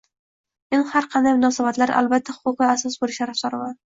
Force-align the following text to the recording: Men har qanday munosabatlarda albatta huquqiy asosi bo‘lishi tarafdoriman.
Men 0.75 0.85
har 0.93 1.07
qanday 1.15 1.35
munosabatlarda 1.35 1.99
albatta 1.99 2.35
huquqiy 2.39 2.69
asosi 2.71 2.99
bo‘lishi 3.05 3.23
tarafdoriman. 3.25 3.77